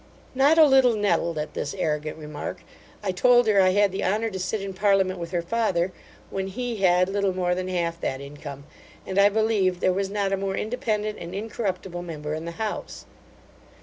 Not 0.33 0.57
a 0.57 0.65
little 0.65 0.95
nettled 0.95 1.37
at 1.37 1.53
this 1.53 1.75
arrogant 1.75 2.17
remark, 2.17 2.63
I 3.03 3.11
told 3.11 3.45
her, 3.45 3.61
I 3.61 3.69
had 3.69 3.91
the 3.91 4.03
honour 4.03 4.31
to 4.31 4.39
sit 4.39 4.59
in 4.59 4.73
parliament 4.73 5.19
with 5.19 5.29
her 5.29 5.43
father, 5.43 5.91
when 6.31 6.47
he 6.47 6.77
had 6.77 7.07
little 7.07 7.35
more 7.35 7.53
than 7.53 7.67
half 7.67 8.01
that 8.01 8.19
income; 8.19 8.63
and 9.05 9.19
I 9.19 9.29
believed 9.29 9.79
there 9.79 9.93
was 9.93 10.09
not 10.09 10.33
a 10.33 10.37
more 10.37 10.57
independent 10.57 11.19
and 11.19 11.35
incorruptible 11.35 12.01
member 12.01 12.33
in 12.33 12.45
the 12.45 12.53
house. 12.57 13.05